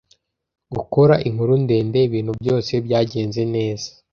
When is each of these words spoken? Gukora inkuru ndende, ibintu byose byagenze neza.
Gukora 0.73 1.15
inkuru 1.27 1.53
ndende, 1.63 1.99
ibintu 2.07 2.31
byose 2.41 2.71
byagenze 2.85 3.41
neza. 3.55 3.89